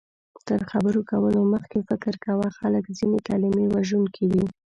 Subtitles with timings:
[0.47, 4.45] تر خبرو کولو مخکې فکر کوه، ځکه ځینې کلمې وژونکې وي